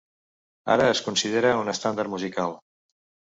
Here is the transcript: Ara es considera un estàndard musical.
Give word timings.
Ara 0.75 0.87
es 0.93 1.01
considera 1.07 1.51
un 1.65 1.69
estàndard 1.75 2.13
musical. 2.15 2.57